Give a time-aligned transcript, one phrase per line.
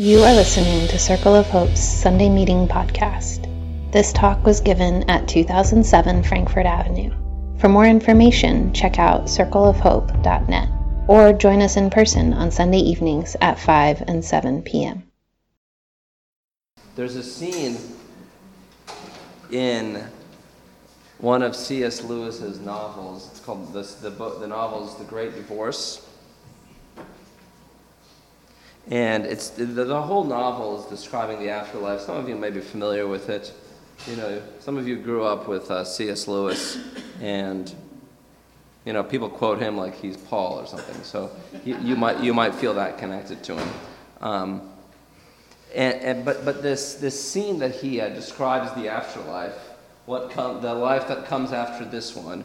[0.00, 3.50] You are listening to Circle of Hope's Sunday Meeting Podcast.
[3.90, 7.10] This talk was given at 2007 Frankfurt Avenue.
[7.58, 10.68] For more information, check out circleofhope.net
[11.08, 15.02] or join us in person on Sunday evenings at 5 and 7 p.m.
[16.94, 17.76] There's a scene
[19.50, 20.04] in
[21.18, 22.04] one of C.S.
[22.04, 23.28] Lewis's novels.
[23.32, 26.07] It's called the, the, book, the novel is The Great Divorce.
[28.90, 32.00] And it's the, the whole novel is describing the afterlife.
[32.00, 33.52] Some of you may be familiar with it.
[34.06, 36.26] You know, some of you grew up with uh, C.S.
[36.26, 36.78] Lewis,
[37.20, 37.74] and
[38.86, 41.02] you know people quote him like he's Paul or something.
[41.02, 41.30] So
[41.64, 43.68] you, you might you might feel that connected to him.
[44.22, 44.70] Um,
[45.74, 49.58] and, and, but but this this scene that he uh, describes the afterlife,
[50.06, 52.44] what com- the life that comes after this one,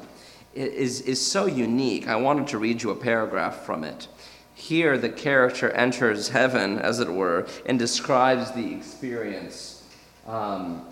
[0.54, 2.10] is is so unique.
[2.10, 4.10] I wanted to read you a paragraph from it.
[4.56, 9.84] Here, the character enters heaven, as it were, and describes the experience.
[10.28, 10.86] Um,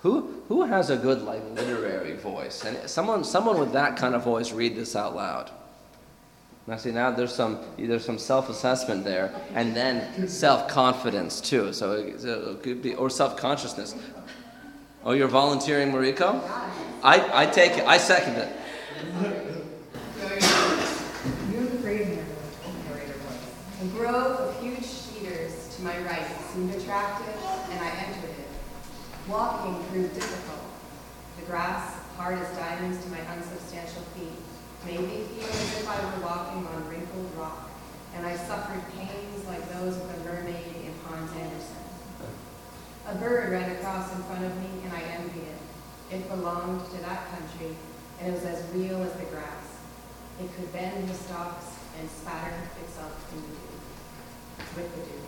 [0.00, 2.64] who, who has a good like literary voice?
[2.64, 5.50] And someone, someone with that kind of voice read this out loud.
[6.66, 11.72] Now see now there's some there's some self-assessment there, and then self-confidence too.
[11.72, 13.94] So it could be or self-consciousness.
[15.04, 16.42] Oh, you're volunteering, Mariko?
[17.04, 17.86] I, I take it.
[17.86, 18.56] I second it.
[23.80, 27.34] A grove of huge cedars to my right seemed attractive,
[27.70, 28.46] and I entered it.
[29.26, 30.62] Walking proved difficult.
[31.40, 34.38] The grass, hard as diamonds to my unsubstantial feet,
[34.86, 37.68] made me feel as if I were walking on wrinkled rock,
[38.14, 41.82] and I suffered pains like those of a mermaid in Hans Andersen.
[43.08, 46.14] A bird ran across in front of me, and I envied it.
[46.14, 47.74] It belonged to that country,
[48.20, 49.66] and it was as real as the grass.
[50.40, 52.54] It could bend the stalks and spatter
[52.84, 53.75] itself in
[54.56, 55.26] the with the dew.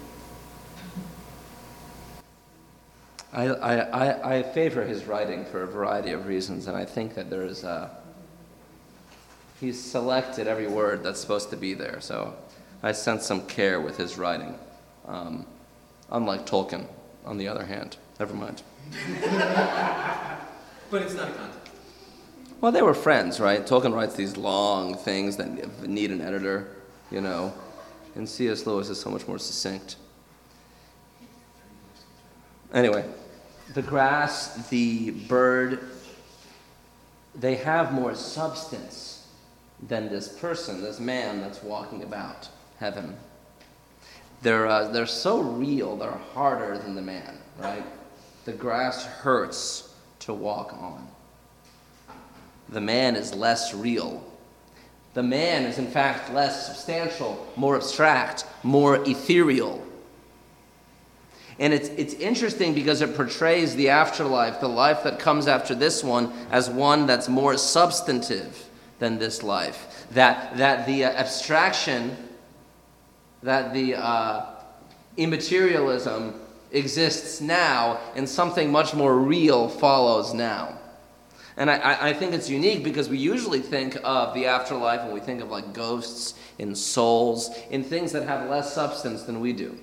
[3.32, 7.30] I, I, I favor his writing for a variety of reasons, and I think that
[7.30, 7.91] there is a.
[9.60, 12.34] He's selected every word that's supposed to be there, so
[12.82, 14.58] I sense some care with his writing.
[15.06, 15.47] Um,
[16.10, 16.86] unlike Tolkien,
[17.24, 17.97] on the other hand.
[18.19, 18.62] Never mind.
[20.91, 21.54] but it's not a content.
[22.60, 23.64] Well, they were friends, right?
[23.64, 26.69] Tolkien writes these long things that need an editor,
[27.10, 27.53] you know,
[28.18, 28.66] and C.S.
[28.66, 29.96] Lewis is so much more succinct.
[32.74, 33.04] Anyway,
[33.72, 35.88] the grass, the bird,
[37.34, 39.26] they have more substance
[39.88, 42.48] than this person, this man that's walking about
[42.78, 43.16] heaven.
[44.42, 47.84] They're, uh, they're so real, they're harder than the man, right?
[48.44, 51.08] The grass hurts to walk on
[52.68, 54.24] the man is less real.
[55.18, 59.84] The man is, in fact, less substantial, more abstract, more ethereal.
[61.58, 66.04] And it's, it's interesting because it portrays the afterlife, the life that comes after this
[66.04, 68.68] one, as one that's more substantive
[69.00, 70.06] than this life.
[70.12, 72.16] That, that the uh, abstraction,
[73.42, 74.46] that the uh,
[75.16, 76.40] immaterialism
[76.70, 80.78] exists now, and something much more real follows now.
[81.58, 85.19] And I, I think it's unique because we usually think of the afterlife when we
[85.19, 89.76] think of like ghosts and souls in things that have less substance than we do.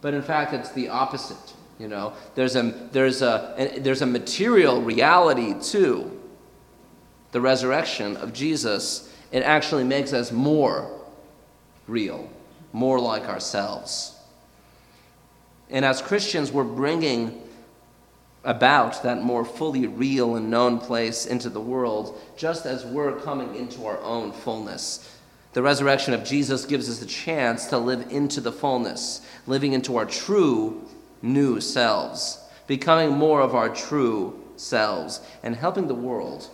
[0.00, 1.54] But in fact, it's the opposite.
[1.80, 6.20] You know, there's a, there's a, there's a material reality to
[7.32, 9.12] the resurrection of Jesus.
[9.32, 11.00] It actually makes us more
[11.88, 12.30] real,
[12.72, 14.14] more like ourselves.
[15.68, 17.41] And as Christians, we're bringing
[18.44, 23.54] about that more fully real and known place into the world, just as we're coming
[23.54, 25.18] into our own fullness.
[25.52, 29.96] The resurrection of Jesus gives us a chance to live into the fullness, living into
[29.96, 30.82] our true
[31.20, 36.48] new selves, becoming more of our true selves, and helping the world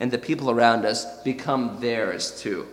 [0.00, 2.66] and the people around us become theirs too.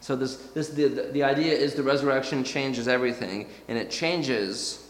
[0.00, 4.87] So this, this the, the idea is the resurrection changes everything, and it changes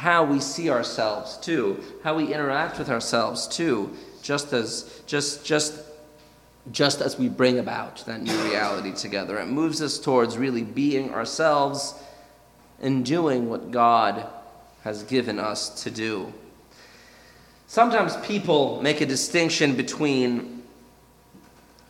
[0.00, 5.78] how we see ourselves too, how we interact with ourselves too, just as just just
[6.72, 9.38] just as we bring about that new reality together.
[9.38, 11.94] It moves us towards really being ourselves
[12.80, 14.26] and doing what God
[14.84, 16.32] has given us to do.
[17.66, 20.62] Sometimes people make a distinction between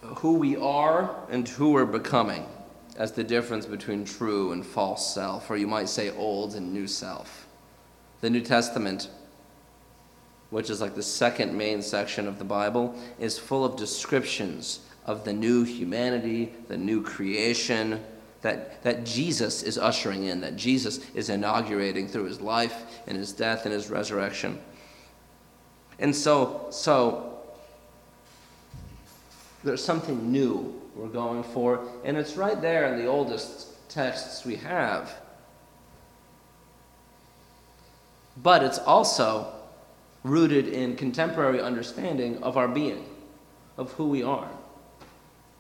[0.03, 2.45] who we are and who we're becoming
[2.97, 6.89] as the difference between true and false self, or you might say old and new
[6.89, 7.47] self.
[8.21, 9.09] The New Testament,
[10.51, 15.25] which is like the second main section of the Bible, is full of descriptions of
[15.25, 18.05] the new humanity, the new creation,
[18.43, 23.33] that, that Jesus is ushering in, that Jesus is inaugurating through his life and his
[23.33, 24.59] death and his resurrection.
[25.99, 27.39] And so, so
[29.63, 34.57] there's something new we're going for, and it's right there in the oldest texts we
[34.57, 35.13] have.
[38.43, 39.53] But it's also
[40.23, 43.05] rooted in contemporary understanding of our being,
[43.77, 44.49] of who we are.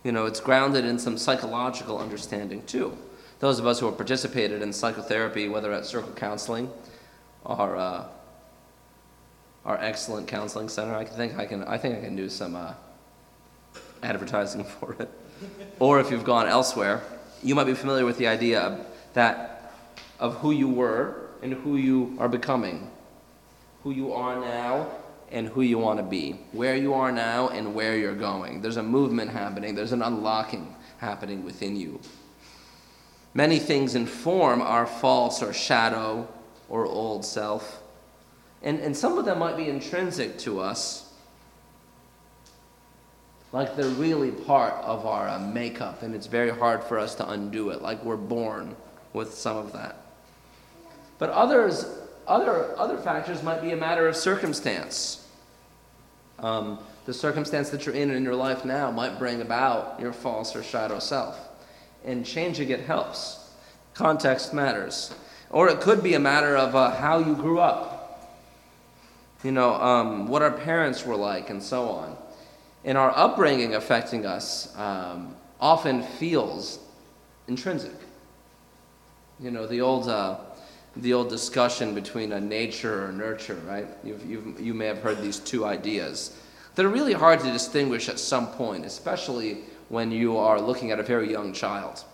[0.04, 2.96] You know, it's grounded in some psychological understanding too.
[3.38, 6.70] Those of us who have participated in psychotherapy, whether at Circle Counseling
[7.44, 8.04] or uh,
[9.64, 11.64] our excellent counseling center, I think I can.
[11.64, 12.74] I think I can do some uh,
[14.02, 15.08] advertising for it.
[15.78, 17.02] or if you've gone elsewhere,
[17.42, 19.72] you might be familiar with the idea of that
[20.18, 22.90] of who you were and who you are becoming,
[23.82, 24.88] who you are now
[25.30, 28.60] and who you want to be, where you are now and where you're going.
[28.60, 32.00] There's a movement happening, there's an unlocking happening within you.
[33.32, 36.28] Many things inform our false or shadow
[36.68, 37.82] or old self.
[38.62, 41.12] And, and some of them might be intrinsic to us,
[43.52, 47.28] like they're really part of our uh, makeup, and it's very hard for us to
[47.30, 48.76] undo it, like we're born
[49.12, 50.09] with some of that.
[51.20, 51.86] But others,
[52.26, 55.28] other, other factors might be a matter of circumstance.
[56.38, 60.56] Um, the circumstance that you're in in your life now might bring about your false
[60.56, 61.38] or shadow self.
[62.06, 63.50] And changing it helps.
[63.92, 65.14] Context matters.
[65.50, 68.32] Or it could be a matter of uh, how you grew up,
[69.44, 72.16] you know, um, what our parents were like, and so on.
[72.84, 76.78] And our upbringing affecting us um, often feels
[77.46, 77.92] intrinsic.
[79.38, 80.08] You know, the old.
[80.08, 80.38] Uh,
[80.96, 83.86] the old discussion between a nature or nurture, right?
[84.02, 86.36] You've, you've, you may have heard these two ideas
[86.74, 89.58] that are really hard to distinguish at some point, especially
[89.88, 92.04] when you are looking at a very young child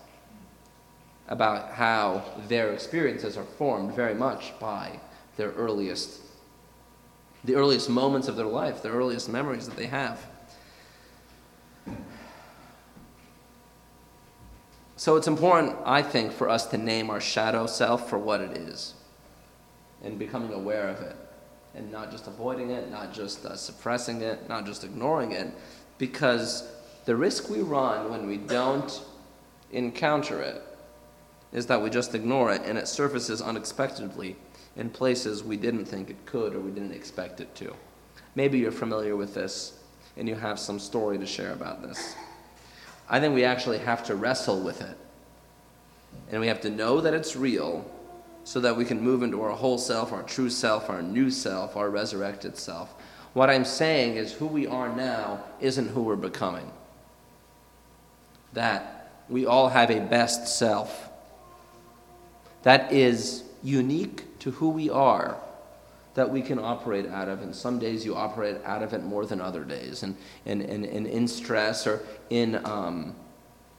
[1.27, 4.99] about how their experiences are formed very much by
[5.35, 6.21] their earliest
[7.43, 10.19] the earliest moments of their life, the earliest memories that they have.
[14.97, 18.57] So it's important, I think, for us to name our shadow self for what it
[18.57, 18.95] is
[20.03, 21.15] and becoming aware of it
[21.75, 25.53] and not just avoiding it, not just uh, suppressing it, not just ignoring it,
[25.99, 26.67] because
[27.05, 29.01] the risk we run when we don't
[29.71, 30.63] encounter it
[31.53, 34.35] is that we just ignore it and it surfaces unexpectedly
[34.77, 37.71] in places we didn't think it could or we didn't expect it to.
[38.33, 39.79] Maybe you're familiar with this
[40.17, 42.15] and you have some story to share about this.
[43.09, 44.97] I think we actually have to wrestle with it.
[46.29, 47.89] And we have to know that it's real
[48.43, 51.75] so that we can move into our whole self, our true self, our new self,
[51.77, 52.93] our resurrected self.
[53.33, 56.71] What I'm saying is who we are now isn't who we're becoming.
[58.53, 61.09] That we all have a best self
[62.63, 65.37] that is unique to who we are
[66.17, 67.43] that we can operate out of.
[67.43, 70.01] And some days you operate out of it more than other days.
[70.01, 70.17] And,
[70.47, 73.15] and, and, and in stress or in um,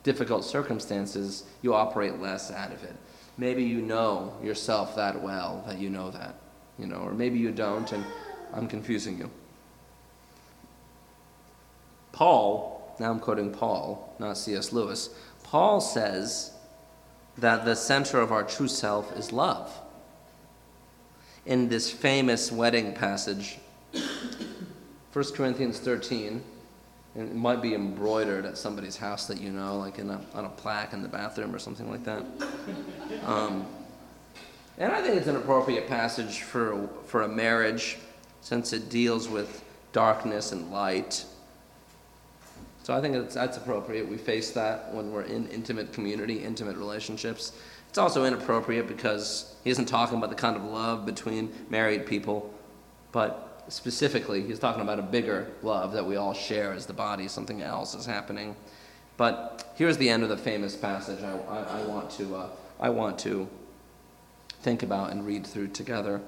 [0.04, 2.94] difficult circumstances, you operate less out of it.
[3.38, 6.36] Maybe you know yourself that well that you know that,
[6.78, 8.04] you know, or maybe you don't, and
[8.54, 9.28] I'm confusing you.
[12.12, 14.72] Paul, now I'm quoting Paul, not C.S.
[14.72, 15.10] Lewis.
[15.42, 16.52] Paul says
[17.36, 19.76] that the center of our true self is love
[21.48, 23.58] in this famous wedding passage,
[25.12, 26.42] 1 Corinthians 13.
[27.14, 30.44] And it might be embroidered at somebody's house that you know, like in a, on
[30.44, 32.22] a plaque in the bathroom or something like that.
[33.24, 33.66] Um,
[34.76, 37.96] and I think it's an appropriate passage for, for a marriage
[38.42, 41.24] since it deals with darkness and light.
[42.84, 44.06] So I think that's appropriate.
[44.06, 47.52] We face that when we're in intimate community, intimate relationships.
[47.88, 52.52] It's also inappropriate because he isn't talking about the kind of love between married people,
[53.12, 57.28] but specifically, he's talking about a bigger love that we all share as the body.
[57.28, 58.56] Something else is happening.
[59.16, 62.90] But here's the end of the famous passage I, I, I want, to, uh, I
[62.90, 63.48] want to
[64.62, 66.20] think about and read through together.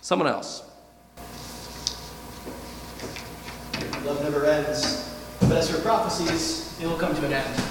[0.00, 0.62] Someone else.
[4.04, 5.12] Love never ends.
[5.40, 7.62] But as for prophecies, they will come to an end.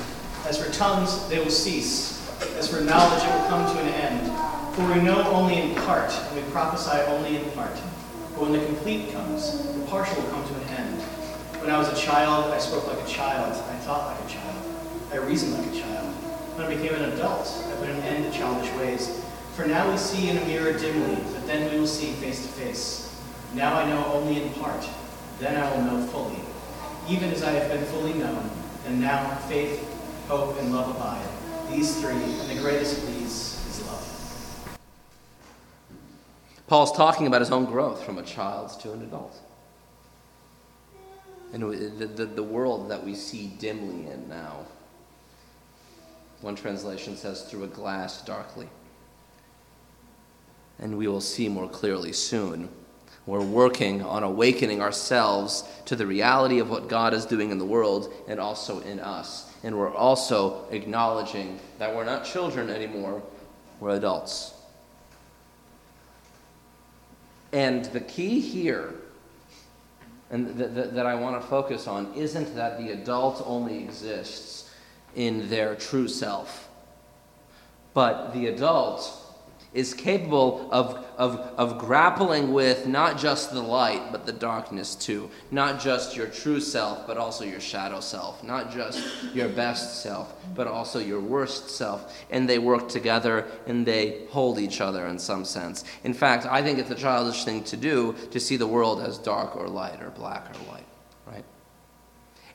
[0.45, 2.14] As for tongues, they will cease.
[2.57, 4.75] As for knowledge, it will come to an end.
[4.75, 7.75] For we know only in part, and we prophesy only in part.
[8.31, 11.01] But when the complete comes, the partial will come to an end.
[11.59, 13.51] When I was a child, I spoke like a child.
[13.51, 14.55] I thought like a child.
[15.11, 16.07] I reasoned like a child.
[16.55, 19.21] When I became an adult, I put an end to childish ways.
[19.55, 22.47] For now we see in a mirror dimly, but then we will see face to
[22.53, 23.19] face.
[23.53, 24.87] Now I know only in part.
[25.39, 26.39] Then I will know fully,
[27.09, 28.49] even as I have been fully known.
[28.87, 29.85] And now faith,
[30.29, 31.27] hope, and love abide
[31.69, 34.77] these three, and the greatest of these is love.
[36.67, 39.39] Paul's talking about his own growth from a child to an adult.
[41.53, 44.65] And the, the, the world that we see dimly in now.
[46.41, 48.67] One translation says, through a glass darkly.
[50.79, 52.69] And we will see more clearly soon.
[53.25, 57.65] We're working on awakening ourselves to the reality of what God is doing in the
[57.65, 59.51] world and also in us.
[59.63, 63.23] And we're also acknowledging that we're not children anymore,
[63.79, 64.53] we're adults.
[67.51, 68.93] And the key here,
[70.29, 74.69] and th- th- that I want to focus on, isn't that the adult only exists
[75.15, 76.69] in their true self,
[77.93, 79.09] but the adult
[79.73, 85.29] is capable of, of, of grappling with not just the light, but the darkness too.
[85.51, 88.43] Not just your true self, but also your shadow self.
[88.43, 88.99] Not just
[89.33, 92.25] your best self, but also your worst self.
[92.29, 95.83] And they work together and they hold each other in some sense.
[96.03, 99.17] In fact, I think it's a childish thing to do to see the world as
[99.17, 100.87] dark or light or black or white,
[101.25, 101.45] right?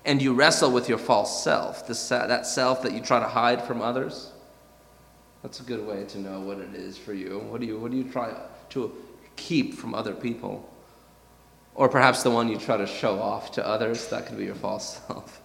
[0.05, 1.95] And you wrestle with your false self, the,
[2.26, 4.33] that self that you try to hide from others
[5.43, 7.38] that's a good way to know what it is for you.
[7.38, 8.35] What do you, what do you try
[8.71, 8.93] to
[9.37, 10.69] keep from other people?
[11.75, 14.55] Or perhaps the one you try to show off to others, that could be your
[14.55, 15.41] false self.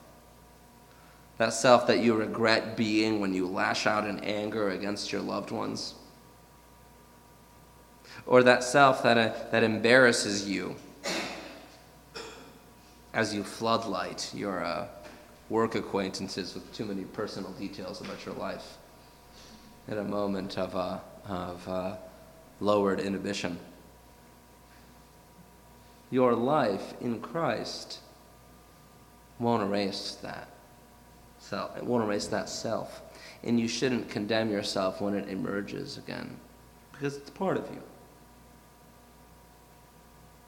[1.38, 5.52] That self that you regret being when you lash out in anger against your loved
[5.52, 5.96] ones.
[8.26, 10.76] Or that self that, uh, that embarrasses you
[13.14, 14.88] as you floodlight your uh,
[15.50, 18.78] work acquaintances with too many personal details about your life
[19.88, 21.96] in a moment of, uh, of uh,
[22.60, 23.60] lowered inhibition.
[26.12, 28.00] Your life in Christ
[29.40, 30.50] won't erase that
[31.40, 31.78] self.
[31.78, 33.02] It won't erase that self.
[33.44, 36.38] And you shouldn't condemn yourself when it emerges again,
[36.92, 37.82] because it's part of you.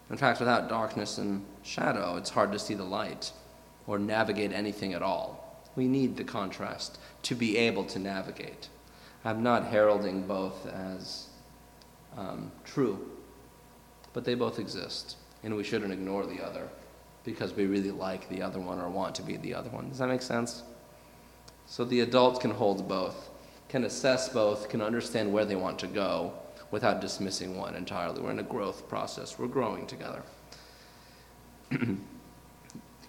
[0.09, 3.31] In fact, without darkness and shadow, it's hard to see the light
[3.87, 5.61] or navigate anything at all.
[5.75, 8.69] We need the contrast to be able to navigate.
[9.25, 11.27] I'm not heralding both as
[12.17, 13.09] um, true,
[14.13, 16.67] but they both exist, and we shouldn't ignore the other
[17.23, 19.89] because we really like the other one or want to be the other one.
[19.89, 20.63] Does that make sense?
[21.65, 23.29] So the adult can hold both,
[23.69, 26.33] can assess both, can understand where they want to go
[26.71, 28.21] without dismissing one entirely.
[28.21, 30.23] We're in a growth process, we're growing together.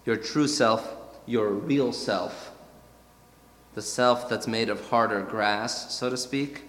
[0.04, 0.96] your true self,
[1.26, 2.50] your real self,
[3.74, 6.64] the self that's made of harder grass, so to speak,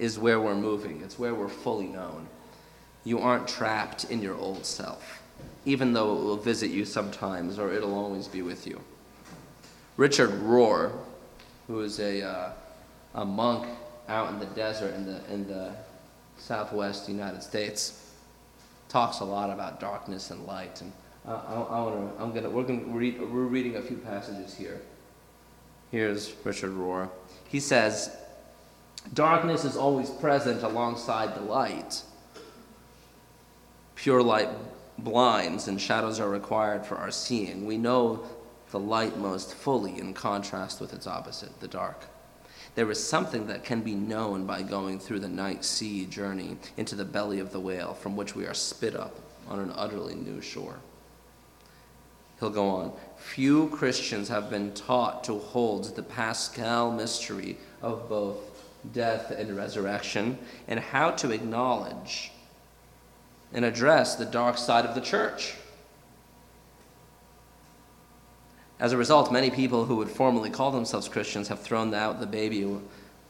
[0.00, 1.02] is where we're moving.
[1.02, 2.26] It's where we're fully known.
[3.04, 5.22] You aren't trapped in your old self,
[5.66, 8.80] even though it will visit you sometimes or it'll always be with you.
[9.98, 10.92] Richard Rohr,
[11.66, 12.52] who is a, uh,
[13.14, 13.68] a monk
[14.08, 15.74] out in the desert in the, in the
[16.38, 18.10] southwest United States,
[18.88, 20.80] talks a lot about darkness and light.
[20.80, 20.92] And
[21.28, 24.80] uh, I, I wanna, I'm gonna, we're, gonna read, we're reading a few passages here.
[25.90, 27.10] Here's Richard Rohr.
[27.48, 28.16] He says,
[29.14, 32.02] Darkness is always present alongside the light.
[33.94, 34.48] Pure light
[34.98, 37.66] blinds, and shadows are required for our seeing.
[37.66, 38.24] We know
[38.70, 42.04] the light most fully in contrast with its opposite, the dark.
[42.76, 46.94] There is something that can be known by going through the night sea journey into
[46.94, 49.16] the belly of the whale, from which we are spit up
[49.48, 50.76] on an utterly new shore.
[52.38, 52.92] He'll go on.
[53.16, 58.49] Few Christians have been taught to hold the Paschal mystery of both
[58.92, 62.32] death and resurrection and how to acknowledge
[63.52, 65.54] and address the dark side of the church.
[68.78, 72.26] As a result, many people who would formerly call themselves Christians have thrown out the
[72.26, 72.64] baby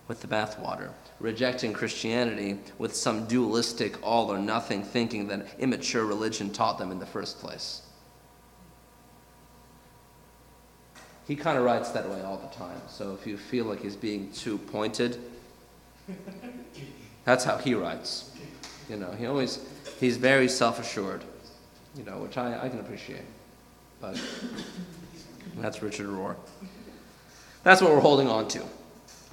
[0.07, 6.52] with the bathwater, rejecting Christianity with some dualistic all or nothing thinking that immature religion
[6.52, 7.83] taught them in the first place.
[11.30, 12.83] he kind of writes that way all the time.
[12.88, 15.23] So if you feel like he's being too pointed,
[17.25, 18.31] that's how he writes.
[18.88, 19.61] You know, he always,
[20.00, 21.23] he's very self assured,
[21.97, 23.25] you know, which I, I can appreciate.
[24.00, 24.21] But
[25.59, 26.37] that's Richard Rohr.
[27.62, 28.62] That's what we're holding on to.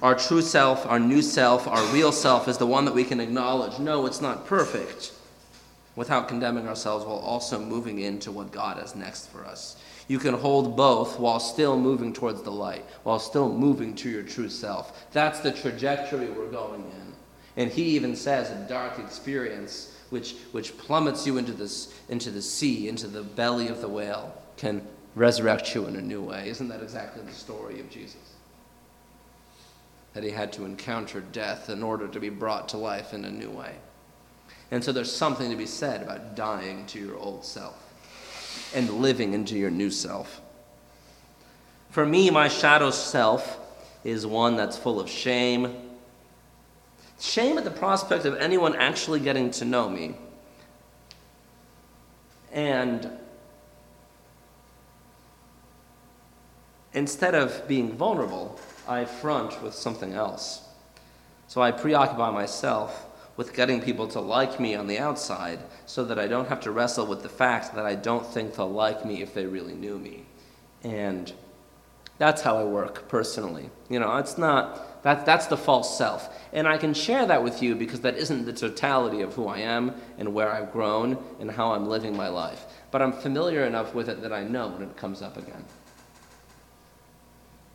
[0.02, 3.18] Our true self, our new self, our real self is the one that we can
[3.18, 3.78] acknowledge.
[3.80, 5.12] No, it's not perfect
[5.96, 9.76] without condemning ourselves while also moving into what God has next for us.
[10.08, 14.22] You can hold both while still moving towards the light, while still moving to your
[14.22, 15.10] true self.
[15.12, 17.12] That's the trajectory we're going in.
[17.56, 22.40] And he even says a dark experience which, which plummets you into, this, into the
[22.40, 24.80] sea, into the belly of the whale, can
[25.14, 26.48] resurrect you in a new way.
[26.48, 28.28] Isn't that exactly the story of Jesus?
[30.18, 33.30] that he had to encounter death in order to be brought to life in a
[33.30, 33.76] new way.
[34.72, 37.87] And so there's something to be said about dying to your old self
[38.74, 40.40] and living into your new self.
[41.90, 43.58] For me, my shadow self
[44.04, 45.76] is one that's full of shame.
[47.20, 50.14] Shame at the prospect of anyone actually getting to know me.
[52.52, 53.10] And
[56.92, 60.62] instead of being vulnerable, I front with something else.
[61.48, 63.07] So I preoccupy myself
[63.38, 66.72] with getting people to like me on the outside so that I don't have to
[66.72, 69.96] wrestle with the fact that I don't think they'll like me if they really knew
[69.96, 70.26] me.
[70.82, 71.32] And
[72.18, 73.70] that's how I work personally.
[73.88, 76.36] You know, it's not, that, that's the false self.
[76.52, 79.58] And I can share that with you because that isn't the totality of who I
[79.58, 82.64] am and where I've grown and how I'm living my life.
[82.90, 85.64] But I'm familiar enough with it that I know when it comes up again.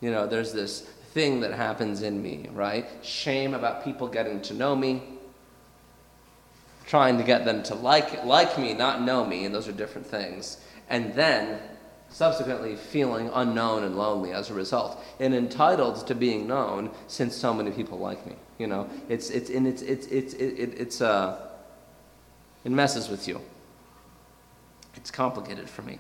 [0.02, 0.82] You know, there's this
[1.14, 2.86] thing that happens in me, right?
[3.02, 5.04] Shame about people getting to know me,
[6.86, 10.08] trying to get them to like, like me, not know me, and those are different
[10.08, 10.58] things.
[10.90, 11.60] And then
[12.14, 17.54] subsequently feeling unknown and lonely as a result, and entitled to being known since so
[17.54, 18.36] many people like me.
[18.60, 21.48] You know, it's, it's, and it's, it's, it's, it, it's, uh,
[22.64, 23.42] it messes with you.
[24.96, 25.98] It's complicated for me.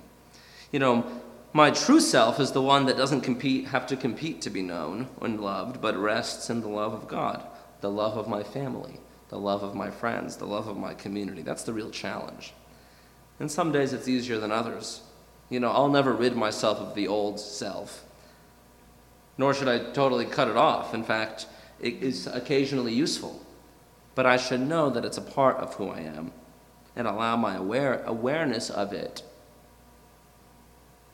[0.71, 1.03] You know,
[1.51, 5.07] my true self is the one that doesn't compete, have to compete to be known
[5.19, 7.43] and loved, but rests in the love of God,
[7.81, 8.99] the love of my family,
[9.33, 11.41] the love of my friends, the love of my community.
[11.41, 12.53] That's the real challenge.
[13.39, 15.01] And some days it's easier than others.
[15.49, 18.05] You know, I'll never rid myself of the old self,
[19.39, 20.93] nor should I totally cut it off.
[20.93, 21.47] In fact,
[21.79, 23.43] it is occasionally useful.
[24.13, 26.31] But I should know that it's a part of who I am
[26.95, 29.23] and allow my aware, awareness of it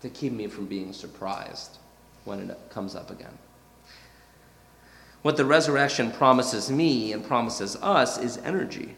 [0.01, 1.77] to keep me from being surprised
[2.25, 3.38] when it comes up again.
[5.21, 8.95] What the resurrection promises me and promises us is energy,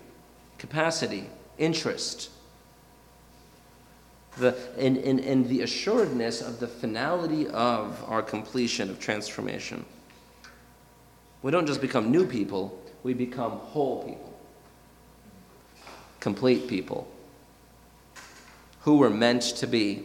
[0.60, 2.30] capacity, interest,
[4.38, 9.84] the, and, and, and the assuredness of the finality of our completion of transformation.
[11.42, 14.40] We don't just become new people, we become whole people,
[16.20, 17.12] complete people,
[18.82, 20.04] who were meant to be.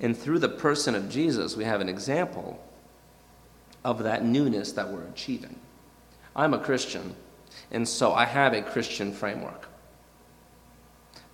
[0.00, 2.62] And through the person of Jesus, we have an example
[3.84, 5.56] of that newness that we're achieving.
[6.36, 7.14] I'm a Christian,
[7.70, 9.68] and so I have a Christian framework.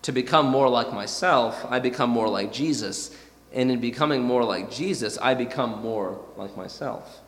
[0.02, 3.16] To become more like myself, I become more like Jesus.
[3.52, 7.20] And in becoming more like Jesus, I become more like myself.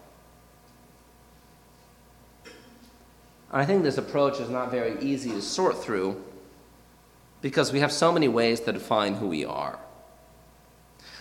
[3.51, 6.23] I think this approach is not very easy to sort through
[7.41, 9.79] because we have so many ways to define who we are.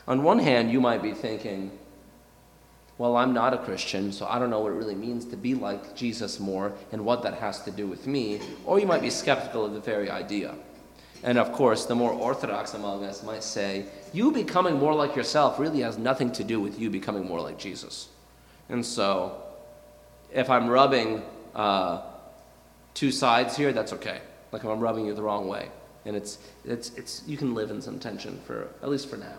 [0.08, 1.72] On one hand, you might be thinking,
[2.98, 5.54] well, I'm not a Christian, so I don't know what it really means to be
[5.54, 8.42] like Jesus more and what that has to do with me.
[8.66, 10.56] Or you might be skeptical of the very idea.
[11.24, 15.60] And of course, the more orthodox among us might say, you becoming more like yourself
[15.60, 18.10] really has nothing to do with you becoming more like Jesus.
[18.70, 19.44] And so,
[20.34, 21.22] if I'm rubbing
[21.56, 22.02] uh,
[22.96, 24.22] two sides here, that's okay.
[24.52, 25.70] Like if I'm rubbing you the wrong way.
[26.06, 29.38] And it's, it's, it's, you can live in some tension for, at least for now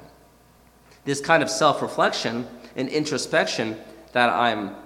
[1.08, 2.46] this kind of self reflection
[2.78, 3.76] and introspection
[4.12, 4.76] that I'm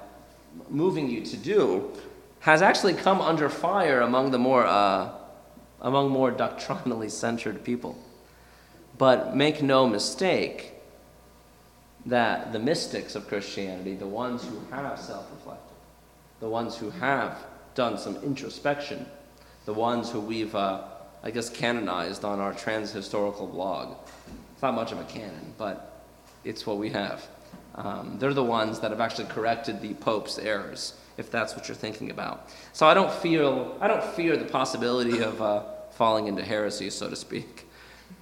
[0.68, 1.92] moving you to do
[2.40, 5.11] has actually come under fire among the more, uh,
[5.83, 7.96] among more doctrinally centered people.
[8.96, 10.72] But make no mistake
[12.07, 15.76] that the mystics of Christianity, the ones who have self reflected,
[16.40, 17.38] the ones who have
[17.74, 19.07] done some introspection,
[19.66, 20.83] the ones who we've, uh,
[21.22, 23.96] I guess, canonized on our trans historical blog.
[24.55, 26.05] It's not much of a canon, but
[26.42, 27.26] it's what we have.
[27.74, 31.74] Um, they're the ones that have actually corrected the Pope's errors, if that's what you're
[31.74, 32.50] thinking about.
[32.72, 37.08] So I don't feel I don't fear the possibility of uh, falling into heresy, so
[37.08, 37.66] to speak,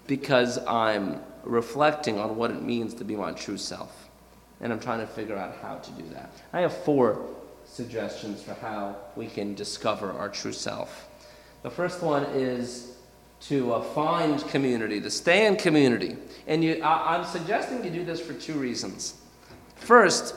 [0.07, 4.09] because I'm reflecting on what it means to be my true self,
[4.61, 6.31] and I'm trying to figure out how to do that.
[6.53, 7.27] I have four
[7.65, 11.09] suggestions for how we can discover our true self.
[11.63, 12.97] The first one is
[13.43, 16.17] to uh, find community, to stay in community.
[16.47, 19.20] And you, I, I'm suggesting you do this for two reasons.
[19.81, 20.35] First,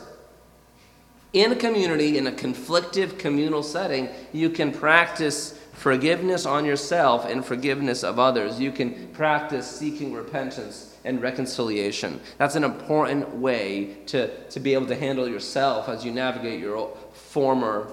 [1.34, 7.43] in a community, in a conflictive communal setting, you can practice forgiveness on yourself and
[7.43, 8.60] forgiveness of others.
[8.60, 12.21] You can practice seeking repentance and reconciliation.
[12.38, 16.95] That's an important way to, to be able to handle yourself as you navigate your
[17.13, 17.91] former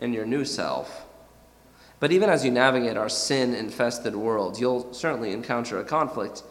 [0.00, 1.04] and your new self.
[2.00, 6.42] But even as you navigate our sin infested world, you'll certainly encounter a conflict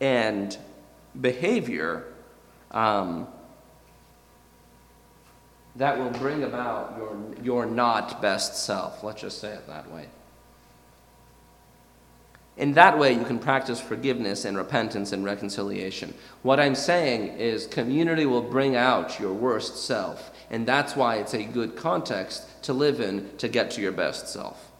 [0.00, 0.56] and
[1.20, 2.04] behavior
[2.74, 3.28] um,
[5.76, 9.02] that will bring about your, your not best self.
[9.02, 10.08] Let's just say it that way.
[12.56, 16.14] In that way, you can practice forgiveness and repentance and reconciliation.
[16.42, 21.34] What I'm saying is, community will bring out your worst self, and that's why it's
[21.34, 24.70] a good context to live in to get to your best self.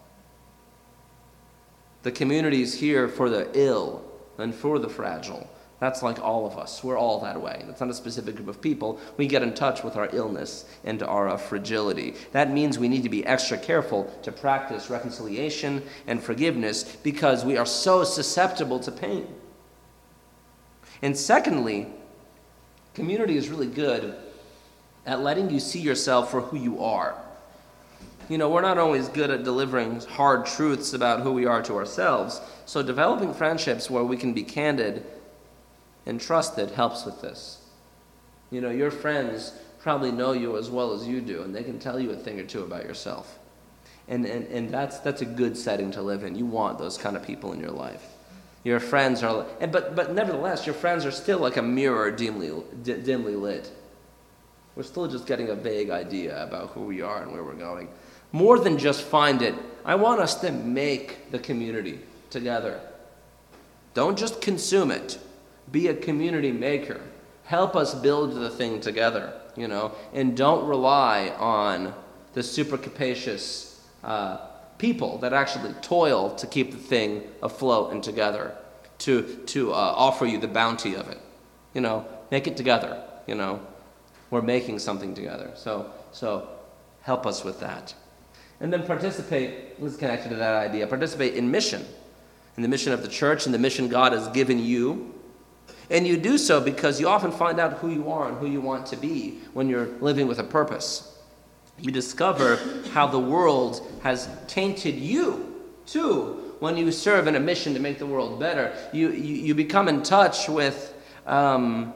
[2.04, 4.04] The community is here for the ill
[4.38, 5.48] and for the fragile.
[5.84, 6.82] That's like all of us.
[6.82, 7.62] We're all that way.
[7.66, 8.98] That's not a specific group of people.
[9.18, 12.14] We get in touch with our illness and our uh, fragility.
[12.32, 17.58] That means we need to be extra careful to practice reconciliation and forgiveness because we
[17.58, 19.28] are so susceptible to pain.
[21.02, 21.88] And secondly,
[22.94, 24.16] community is really good
[25.04, 27.14] at letting you see yourself for who you are.
[28.30, 31.74] You know, we're not always good at delivering hard truths about who we are to
[31.74, 32.40] ourselves.
[32.64, 35.04] So, developing friendships where we can be candid
[36.06, 37.60] and trusted helps with this.
[38.50, 41.78] You know, your friends probably know you as well as you do, and they can
[41.78, 43.38] tell you a thing or two about yourself.
[44.08, 46.36] And, and, and that's, that's a good setting to live in.
[46.36, 48.04] You want those kind of people in your life.
[48.62, 52.50] Your friends are, and, but, but nevertheless, your friends are still like a mirror dimly,
[52.82, 53.70] d- dimly lit.
[54.74, 57.88] We're still just getting a vague idea about who we are and where we're going.
[58.32, 62.80] More than just find it, I want us to make the community together.
[63.92, 65.18] Don't just consume it.
[65.72, 67.00] Be a community maker.
[67.44, 71.94] Help us build the thing together, you know, and don't rely on
[72.33, 74.38] the super capacious uh,
[74.79, 78.55] people that actually toil to keep the thing afloat and together,
[78.98, 81.18] to, to uh, offer you the bounty of it.
[81.74, 83.61] You know, make it together, you know.
[84.31, 85.53] We're making something together.
[85.55, 86.48] So, so
[87.03, 87.94] help us with that.
[88.61, 91.85] And then participate, is connected to that idea, participate in mission,
[92.57, 95.14] in the mission of the church and the mission God has given you
[95.90, 98.60] and you do so because you often find out who you are and who you
[98.60, 101.18] want to be when you're living with a purpose.
[101.78, 102.58] You discover
[102.92, 107.98] how the world has tainted you, too, when you serve in a mission to make
[107.98, 108.74] the world better.
[108.92, 110.94] You, you, you become in touch with
[111.26, 111.92] um,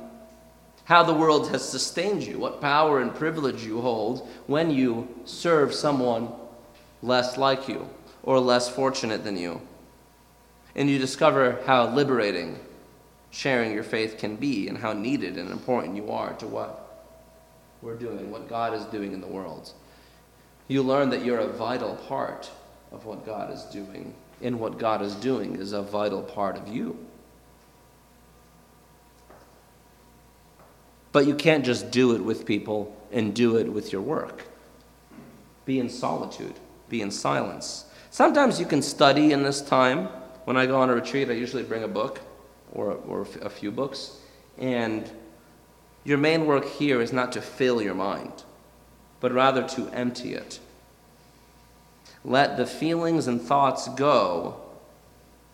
[0.84, 5.72] how the world has sustained you, what power and privilege you hold when you serve
[5.72, 6.28] someone
[7.02, 7.88] less like you
[8.22, 9.60] or less fortunate than you.
[10.74, 12.58] And you discover how liberating
[13.30, 17.06] sharing your faith can be and how needed and important you are to what
[17.82, 19.72] we're doing, what God is doing in the world.
[20.66, 22.50] You learn that you're a vital part
[22.92, 26.68] of what God is doing, and what God is doing is a vital part of
[26.68, 26.98] you.
[31.12, 34.44] But you can't just do it with people and do it with your work.
[35.64, 36.54] Be in solitude,
[36.88, 37.84] be in silence.
[38.10, 40.08] Sometimes you can study in this time.
[40.44, 42.20] When I go on a retreat, I usually bring a book
[42.72, 44.18] or, or a few books.
[44.58, 45.10] And
[46.04, 48.44] your main work here is not to fill your mind,
[49.20, 50.60] but rather to empty it.
[52.24, 54.60] Let the feelings and thoughts go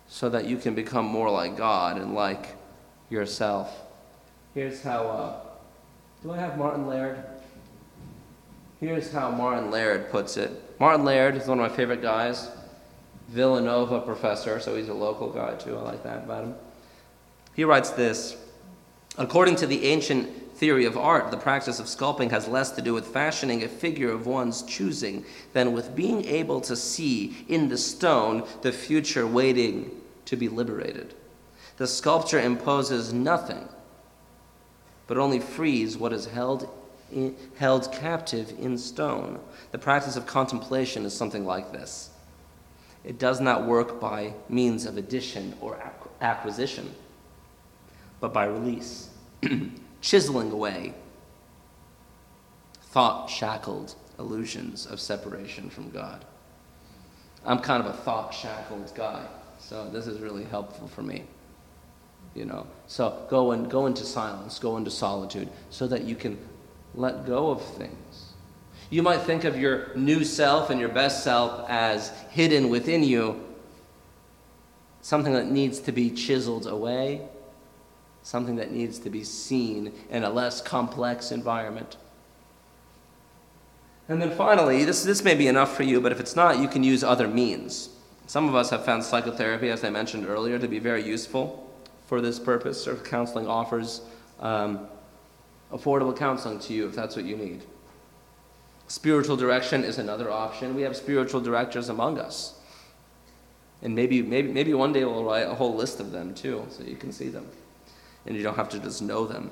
[0.08, 2.54] so that you can become more like God and like
[3.10, 3.80] yourself.
[4.54, 5.06] Here's how.
[5.06, 5.40] Uh,
[6.22, 7.22] do I have Martin Laird?
[8.80, 10.50] Here's how Martin Laird puts it.
[10.78, 12.50] Martin Laird is one of my favorite guys.
[13.28, 15.76] Villanova professor, so he's a local guy too.
[15.76, 16.54] I like that about him.
[17.54, 18.36] He writes this
[19.16, 22.94] According to the ancient theory of art, the practice of sculpting has less to do
[22.94, 27.78] with fashioning a figure of one's choosing than with being able to see in the
[27.78, 29.90] stone the future waiting
[30.24, 31.14] to be liberated.
[31.76, 33.68] The sculpture imposes nothing,
[35.06, 36.68] but only frees what is held,
[37.12, 39.40] in, held captive in stone.
[39.72, 42.10] The practice of contemplation is something like this
[43.04, 45.78] it does not work by means of addition or
[46.22, 46.94] acquisition
[48.24, 49.10] but by release,
[50.00, 50.94] chiseling away
[52.84, 56.24] thought shackled illusions of separation from God.
[57.44, 59.26] I'm kind of a thought shackled guy,
[59.58, 61.24] so this is really helpful for me.
[62.34, 66.38] You know, so go and go into silence, go into solitude, so that you can
[66.94, 68.32] let go of things.
[68.88, 73.44] You might think of your new self and your best self as hidden within you,
[75.02, 77.28] something that needs to be chiseled away
[78.24, 81.98] something that needs to be seen in a less complex environment.
[84.08, 86.66] And then finally, this, this may be enough for you, but if it's not, you
[86.66, 87.90] can use other means.
[88.26, 91.70] Some of us have found psychotherapy, as I mentioned earlier, to be very useful
[92.06, 94.00] for this purpose, or counseling offers
[94.40, 94.88] um,
[95.70, 97.62] affordable counseling to you if that's what you need.
[98.88, 100.74] Spiritual direction is another option.
[100.74, 102.58] We have spiritual directors among us.
[103.82, 106.84] And maybe, maybe, maybe one day we'll write a whole list of them too, so
[106.84, 107.46] you can see them
[108.26, 109.50] and you don't have to just know them.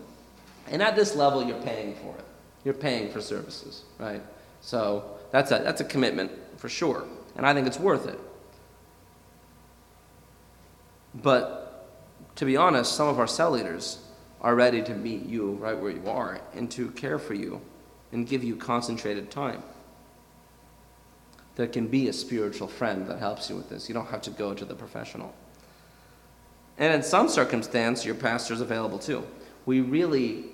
[0.68, 2.24] And at this level, you're paying for it.
[2.64, 4.22] You're paying for services, right?
[4.60, 7.04] So that's a, that's a commitment for sure.
[7.36, 8.18] And I think it's worth it.
[11.14, 11.88] But
[12.36, 13.98] to be honest, some of our cell leaders
[14.40, 17.60] are ready to meet you right where you are and to care for you
[18.12, 19.62] and give you concentrated time.
[21.56, 23.88] There can be a spiritual friend that helps you with this.
[23.88, 25.34] You don't have to go to the professional.
[26.78, 29.26] And in some circumstance, your pastor is available too.
[29.66, 30.44] We really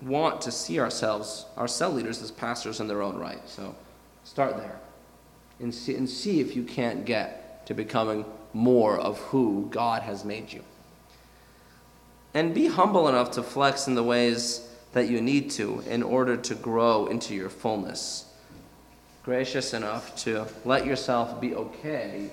[0.00, 3.46] want to see ourselves, our cell leaders, as pastors in their own right.
[3.48, 3.74] So
[4.24, 4.78] start there
[5.60, 10.24] and see, and see if you can't get to becoming more of who God has
[10.24, 10.62] made you.
[12.34, 16.36] And be humble enough to flex in the ways that you need to in order
[16.36, 18.26] to grow into your fullness.
[19.22, 22.30] Gracious enough to let yourself be okay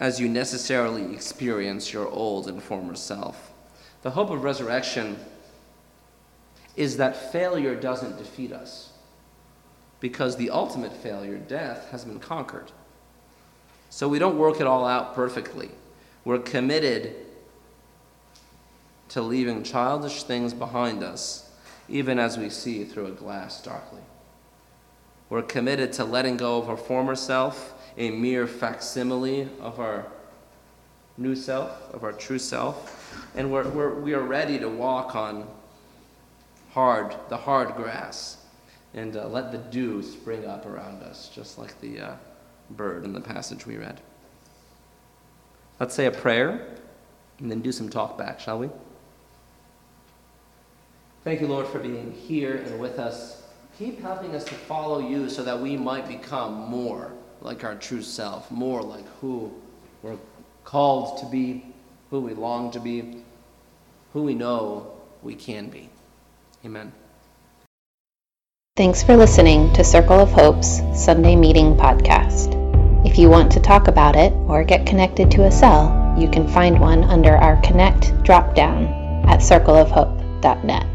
[0.00, 3.52] as you necessarily experience your old and former self.
[4.02, 5.18] The hope of resurrection
[6.74, 8.94] is that failure doesn't defeat us
[10.00, 12.72] because the ultimate failure, death, has been conquered.
[13.90, 15.70] So we don't work it all out perfectly.
[16.24, 17.14] We're committed
[19.10, 21.50] to leaving childish things behind us,
[21.88, 24.00] even as we see through a glass darkly.
[25.28, 30.06] We're committed to letting go of our former self, a mere facsimile of our
[31.18, 35.46] new self, of our true self, and we're, we're, we are ready to walk on
[36.72, 38.38] hard, the hard grass,
[38.94, 42.14] and uh, let the dew spring up around us, just like the uh,
[42.70, 44.00] bird in the passage we read.
[45.78, 46.68] Let's say a prayer
[47.38, 48.70] and then do some talk back, shall we?
[51.22, 53.42] Thank you, Lord, for being here and with us.
[53.78, 58.02] Keep helping us to follow you so that we might become more like our true
[58.02, 59.52] self, more like who
[60.02, 60.18] we're
[60.64, 61.64] called to be,
[62.10, 63.22] who we long to be,
[64.12, 65.88] who we know we can be.
[66.64, 66.92] Amen.
[68.76, 72.56] Thanks for listening to Circle of Hope's Sunday Meeting Podcast.
[73.06, 76.48] If you want to talk about it or get connected to a cell, you can
[76.48, 78.84] find one under our Connect drop down
[79.26, 80.89] at circleofhope.net.